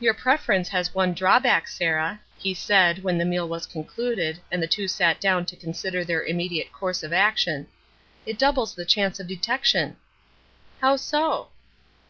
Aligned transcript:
"Your 0.00 0.12
preference 0.12 0.68
has 0.68 0.94
one 0.94 1.14
drawback, 1.14 1.66
Sarah," 1.68 2.20
he 2.36 2.52
said, 2.52 3.02
when 3.02 3.16
the 3.16 3.24
meal 3.24 3.48
was 3.48 3.64
concluded, 3.64 4.38
and 4.52 4.62
the 4.62 4.66
two 4.66 4.86
sat 4.86 5.18
down 5.18 5.46
to 5.46 5.56
consider 5.56 6.04
their 6.04 6.22
immediate 6.22 6.74
course 6.74 7.02
of 7.02 7.10
action, 7.10 7.66
"it 8.26 8.38
doubles 8.38 8.74
the 8.74 8.84
chance 8.84 9.18
of 9.18 9.26
detection." 9.26 9.96
"How 10.82 10.96
so?" 10.96 11.48